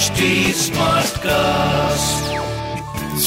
[0.00, 2.28] HD Smartcast.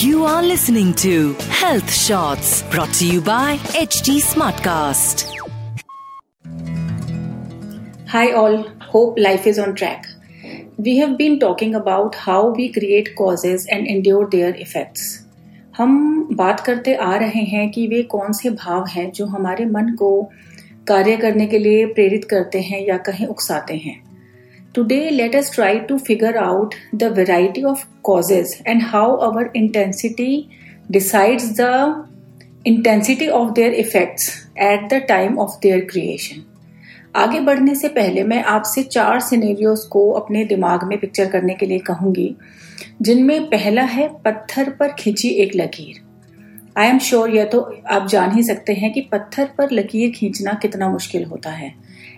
[0.04, 5.22] You are listening to Health Shots brought to you by HT Smartcast.
[8.08, 8.56] Hi, all.
[8.94, 10.08] Hope life is on track.
[10.78, 15.04] We have been talking about how we create causes and endure their effects.
[15.78, 15.94] हम
[16.40, 20.10] बात करते आ रहे हैं कि वे कौन से भाव हैं जो हमारे मन को
[20.88, 24.13] कार्य करने के लिए प्रेरित करते हैं या कहीं उकसाते हैं
[24.74, 30.50] Today, let us try to figure out the variety of causes and how our intensity
[30.90, 32.08] decides the
[32.66, 36.42] intensity of their effects at the time of their creation.
[37.16, 41.66] आगे बढ़ने से पहले मैं आपसे चार सिनेरियोस को अपने दिमाग में पिक्चर करने के
[41.66, 42.36] लिए कहूँगी
[43.02, 46.02] जिनमें पहला है पत्थर पर खिंची एक लकीर
[46.78, 47.60] आई एम श्योर यह तो
[47.92, 51.74] आप जान ही सकते हैं कि पत्थर पर लकीर खींचना कितना मुश्किल होता है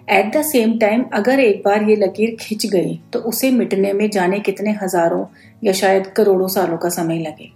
[0.08, 4.10] एट द सेम टाइम अगर एक बार ये लकीर खिंच गई तो उसे मिटने में
[4.10, 5.26] जाने कितने हज़ारों
[5.64, 7.50] या शायद करोड़ों सालों का समय लगे।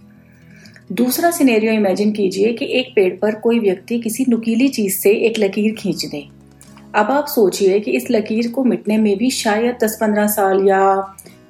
[0.92, 5.38] दूसरा सिनेरियो इमेजिन कीजिए कि एक पेड़ पर कोई व्यक्ति किसी नुकीली चीज़ से एक
[5.38, 6.24] लकीर खींच दे।
[6.94, 10.82] अब आप सोचिए कि इस लकीर को मिटने में भी शायद 10-15 साल या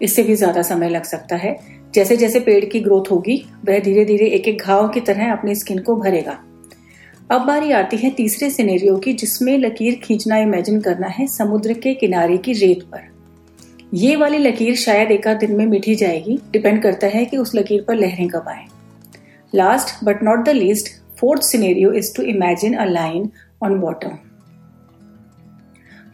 [0.02, 1.56] इससे भी ज़्यादा समय लग सकता है।
[1.94, 5.54] जैसे जैसे पेड़ की ग्रोथ होगी, वह धीरे धीरे एक एक घाव की तरह अपनी
[5.54, 6.38] स्किन को भरेगा।
[7.32, 11.92] अब बारी आती है तीसरे सिनेरियो की जिसमें लकीर खींचना इमेजिन करना है समुद्र के
[11.94, 13.02] किनारे की रेत पर
[13.94, 17.84] ये वाली लकीर शायद एक दिन में मिटी जाएगी डिपेंड करता है कि उस लकीर
[17.88, 18.66] पर लहरें कब आए
[19.54, 23.30] last but not the least fourth scenario is to imagine a line
[23.62, 24.18] on water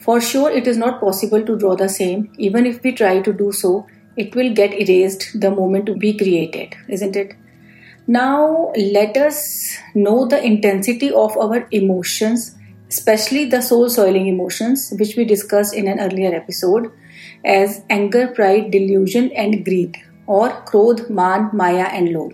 [0.06, 2.20] For sure, it is not possible to draw the same.
[2.38, 3.70] Even if we try to do so,
[4.16, 7.32] it will get erased the moment to be created, isn't it?
[8.08, 12.54] Now, let us know the intensity of our emotions,
[12.88, 16.92] especially the soul soiling emotions, which we discussed in an earlier episode,
[17.44, 19.96] as anger, pride, delusion, and greed,
[20.28, 22.32] or krodh, man, maya, and lobh.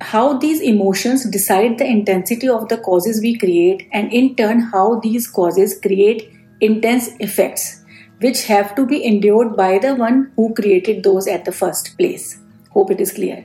[0.00, 5.00] How these emotions decide the intensity of the causes we create, and in turn, how
[5.00, 7.82] these causes create intense effects,
[8.20, 12.38] which have to be endured by the one who created those at the first place.
[12.70, 13.44] Hope it is clear.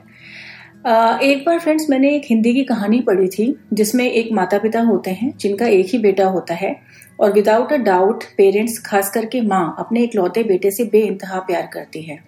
[0.88, 5.10] एक बार friends मैंने एक हिंदी की कहानी पढ़ी थी, जिसमें एक माता पिता होते
[5.10, 6.74] हैं, जिनका एक ही बेटा होता है,
[7.20, 11.68] और विदाउट अ डाउट पेरेंट्स खास करके माँ, अपने इकलौते बेटे से बे इंतहा प्यार
[11.72, 12.18] करती है।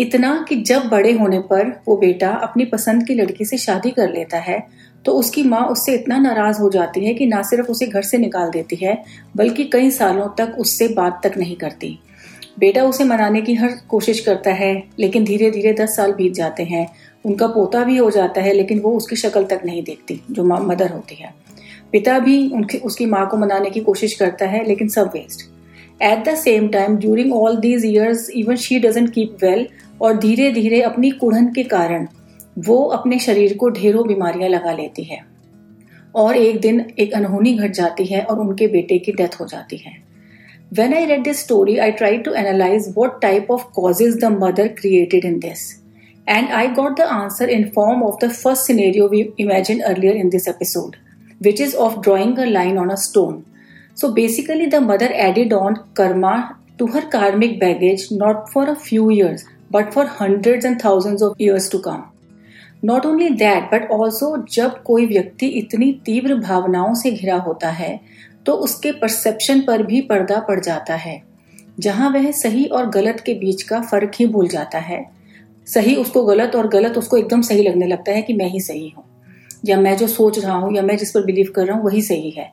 [0.00, 4.12] इतना कि जब बड़े होने पर वो बेटा अपनी पसंद की लड़की से शादी कर
[4.12, 4.62] लेता है
[5.04, 8.18] तो उसकी माँ उससे इतना नाराज़ हो जाती है कि ना सिर्फ़ उसे घर से
[8.18, 9.02] निकाल देती है,
[9.36, 11.98] बल्कि कई सालों तक उससे बात तक नहीं करती।
[12.60, 16.62] बेटा उसे मनाने की हर कोशिश करता है, लेकिन धीरे धीरे दस साल बीत जाते
[16.62, 16.86] हैं।
[17.24, 20.90] उनका पोता भी हो जाता है, लेकिन वो उसकी शक्ल तक नहीं देखती, जो मदर
[20.90, 21.34] होती है।
[21.92, 25.48] पिता भी उनकी, उसकी माँ को मनाने की कोशिश करता है, लेकिन सब waste
[26.02, 29.66] at the same time during all these years even she doesn't keep well
[30.00, 32.06] और धीरे धीरे अपनी कुढ़न के कारण,
[32.58, 35.20] वो अपने शरीर को ढेरों बीमारियाँ लगा लेती है।
[36.14, 39.76] और एक दिन एक अनहोनी घट जाती है, और उनके बेटे की डेथ हो जाती
[39.76, 40.09] है।
[40.77, 44.67] When I read this story I try to analyse what type of causes the mother
[44.79, 45.71] created in this
[46.27, 50.31] And I got the answer in form of the first scenario we imagined earlier in
[50.31, 50.97] this episode,
[51.39, 53.45] which is of drawing a line on a stone.
[53.93, 59.11] So basically the mother added on karma to her karmic baggage not for a few
[59.11, 62.03] years, but for hundreds and thousands of years to come.
[62.85, 67.89] Not only that but also जब कोई व्यक्ति इतनी तीव्र भावनाओं से घिरा होता है
[68.46, 71.20] तो उसके परसेप्शन पर भी पर्दा पड़ जाता है।
[71.80, 75.04] जहाँ वह सही और गलत के बीच का फ़र्क ही भूल जाता है।
[75.66, 78.88] सही उसको गलत और गलत उसको एकदम सही लगने लगता है कि मैं ही सही
[78.88, 79.04] हूँ।
[79.66, 82.02] या मैं जो सोच रहा हूँ या मैं जिस पर बिलीव कर रहा हूँ, वही
[82.02, 82.50] सही है।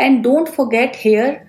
[0.00, 1.40] And don't forget here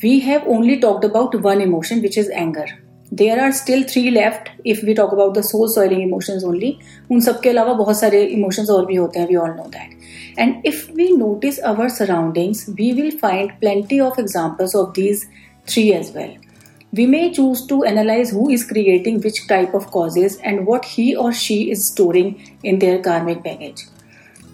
[0.00, 2.70] we have only talked about one emotion which is anger
[3.12, 6.76] there are still three left if we talk about the soul soiling emotions only
[7.10, 9.93] उन सबके अलावा बहुत सारे इमोशंस और भी होते हैं we all know that
[10.36, 15.26] And if we notice our surroundings, we will find plenty of examples of these
[15.66, 16.36] three as well.
[16.92, 21.16] We may choose to analyze who is creating which type of causes and what he
[21.16, 23.82] or she is storing in their karmic baggage.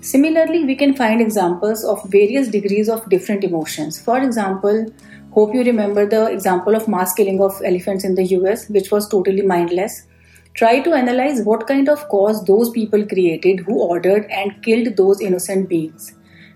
[0.01, 4.01] Similarly, we can find examples of various degrees of different emotions.
[4.01, 4.87] For example,
[5.33, 9.07] hope you remember the example of mass killing of elephants in the US, which was
[9.09, 10.07] totally mindless.
[10.54, 15.22] Try to analyze what kind of cause those people created who ordered and killed those
[15.22, 16.14] innocent beings.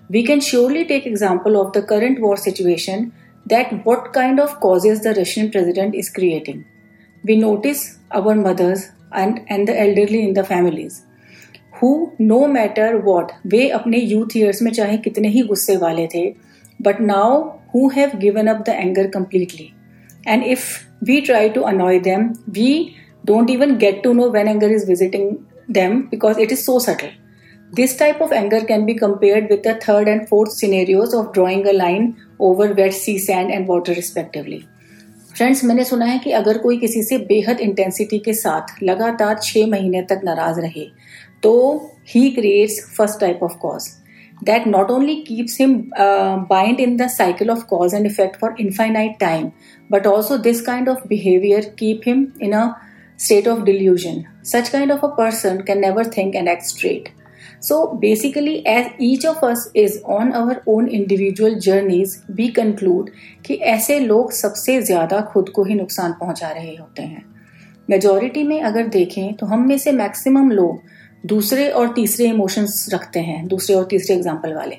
[0.09, 3.11] We can surely take example of the current war situation
[3.45, 6.65] that what kind of causes the Russian president is creating.
[7.23, 11.05] We notice our mothers and, and the elderly in the families
[11.79, 16.23] who no matter what वे अपने youth years में चाहे कितने ही गुस्से वाले थे
[16.87, 19.73] but now who have given up the anger completely
[20.25, 24.68] and if we try to annoy them we don't even get to know when anger
[24.68, 27.10] is visiting them because it is so subtle.
[27.72, 31.66] This type of anger can be compared with the third and fourth scenarios of drawing
[31.66, 34.62] a line over wet sea, sand and water respectively.
[35.36, 39.66] Friends मैंने सुना है कि अगर कोई किसी से बेहद intensity के साथ लगातार छह
[39.66, 40.86] महीने तक नाराज़ रहे
[41.42, 41.54] तो
[42.08, 43.90] ही creates first type of cause
[44.66, 45.74] not only keeps him
[46.04, 49.52] uh, bind in the cycle of cause and effect for infinite time
[49.90, 52.64] but also this kind of behavior keep him in a
[53.18, 57.12] state of delusion such kind of a person can never think and act straight
[57.60, 63.10] so basically as each of us is on our own individual journeys we conclude
[63.46, 67.24] कि ऐसे लोग सबसे ज़्यादा खुद को ही नुकसान पहुँचा रहे होते हैं
[67.88, 73.20] मेजोरिटी में अगर देखें तो हम में से मैक्सिमम लोग दूसरे और तीसरे इमोशंस रखते
[73.20, 74.76] हैं दूसरे और तीसरे एग्ज़ाम्पल वाले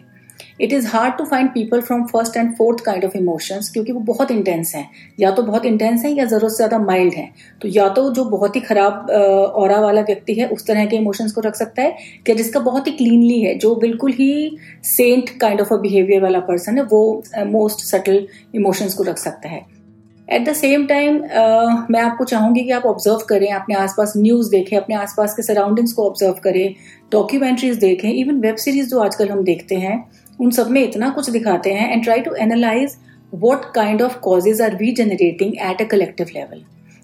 [0.61, 3.99] it is hard to find people from first and fourth kind of emotions क्योंकि वो
[4.03, 4.89] बहुत इंटेंस हैं।
[5.19, 7.29] या तो बहुत इंटेंस है या ज़रूरत से ज़्यादा माइल्ड है।
[7.61, 11.31] तो या तो जो बहुत ही खराब और वाला व्यक्ति है, उस तरह के इमोशंस
[11.31, 11.95] को रख सकता है
[12.29, 16.39] या जिसका बहुत ही क्लीनली है, जो बिल्कुल ही saint kind of a behaviour वाला
[16.41, 19.65] पर्सन है, वो मोस्ट सटल इमोशंस को रख सकता है।
[20.27, 21.15] एट द सेम टाइम
[21.91, 25.93] मैं आपको चाहूँगी कि आप ऑब्ज़र्व करें, अपने आसपास न्यूज़ देखें, अपने आसपास के सराउंडिंग्स
[25.93, 26.73] को ऑब्ज़र्व करें
[27.11, 29.97] डॉक्यूमेंट्रीज देखें इवन वेब सीरीज़ जो आजकल हम देखते हैं
[30.39, 32.95] उन सब में इतना कुछ दिखाते हैं and try to analyse
[33.33, 36.63] what kind of causes are we generating at a collective level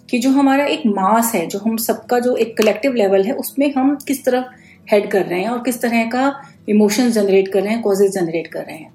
[0.10, 3.74] कि जो हमारा एक मास है, जो हम सबका जो एक कलेक्टिव लेवल है, उसमें
[3.74, 4.46] हम किस तरफ़
[4.92, 6.34] हेड कर रहे हैं और किस तरह का
[6.70, 8.92] इमोशंस जनरेट कर रहे हैं कॉजेज जनरेट कर रहे हैं।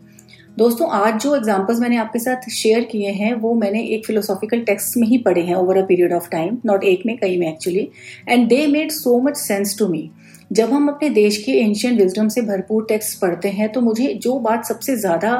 [0.58, 4.96] दोस्तों, आज जो एग्जाम्पल्स मैंने आपके साथ शेयर किए हैं, वो मैंने एक फिलोसॉफिकल टेक्स्ट
[4.96, 7.88] में ही पढ़े हैं over a period of time not एक में, कई में actually
[8.28, 10.10] and they made so much sense to me
[10.50, 14.38] जब हम अपने देश के एंशियंट विजडम से भरपूर टेक्स्ट पढ़ते हैं तो मुझे जो
[14.38, 15.32] बात सबसे ज़्यादा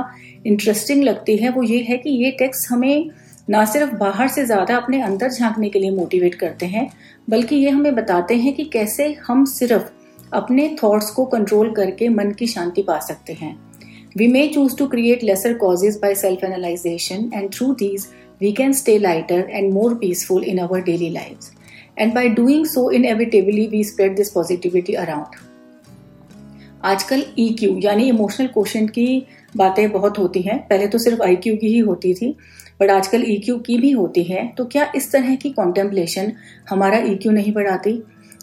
[0.47, 3.11] इंटरेस्टिंग लगती है वो ये है कि ये टेक्स्ट हमें
[3.50, 6.88] ना सिर्फ़ बाहर से ज़्यादा अपने अंदर झांकने के लिए मोटिवेट करते हैं
[7.31, 9.91] बल्कि ये हमें बताते हैं कि कैसे हम सिर्फ़
[10.32, 13.56] अपने थॉट्स को कंट्रोल करके मन की शांति पा सकते हैं
[14.17, 18.11] We may choose to create lesser causes by self analyzation, and through these,
[18.41, 21.50] we can stay lighter and more peaceful in our daily lives.
[21.98, 25.44] And by doing so inevitably we spread this positivity around
[26.84, 29.26] आजकल E Q यानी emotional question की
[29.56, 32.34] बातें बहुत होती हैं। पहले तो सिर्फ़ आई क्यू की ही होती थी
[32.81, 36.32] बट आजकल ई क्यू की भी होती है। तो क्या इस तरह की कॉन्टेम्पलेशन
[36.70, 38.02] हमारा ई क्यू नहीं बढ़ाती?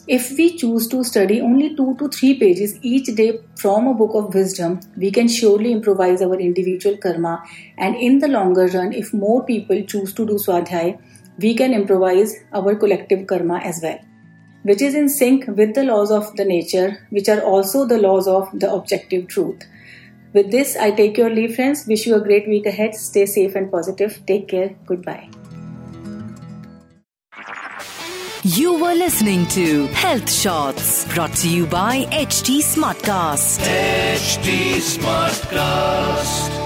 [0.09, 3.29] If we choose to study only two two three pages each day
[3.61, 7.37] from a book of wisdom we can surely improvise our individual karma
[7.79, 10.93] and in the longer run if more people choose to do स्वाध्याय
[11.37, 13.99] we can improvise our collective karma as well,
[14.63, 18.27] which is in sync with the laws of the nature, which are also the laws
[18.27, 19.63] of the objective truth.
[20.33, 21.85] With this, I take your leave, friends.
[21.87, 22.95] Wish you a great week ahead.
[22.95, 24.21] Stay safe and positive.
[24.25, 24.75] Take care.
[24.87, 25.29] Goodbye.
[28.43, 33.59] You were listening to Health Shots brought to you by HD Smartcast.
[33.61, 36.62] HT Smartcast.